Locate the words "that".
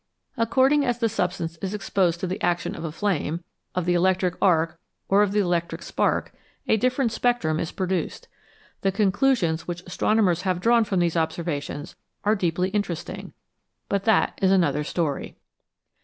14.05-14.39